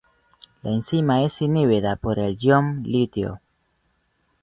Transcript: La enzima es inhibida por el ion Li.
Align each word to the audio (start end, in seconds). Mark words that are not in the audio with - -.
La 0.63 0.71
enzima 0.71 1.21
es 1.21 1.43
inhibida 1.43 1.95
por 1.95 2.17
el 2.17 2.35
ion 2.41 2.81
Li. 2.83 3.07